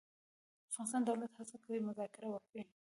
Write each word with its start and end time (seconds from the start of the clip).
د 0.03 0.03
افغانستان 0.69 1.01
دولت 1.09 1.31
هڅه 1.39 1.55
کوي 1.63 1.79
مذاکره 1.89 2.27
وکړي. 2.29 2.63